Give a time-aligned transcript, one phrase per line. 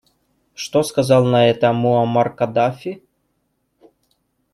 [0.55, 3.03] Что сказал на это Муамар Каддафи?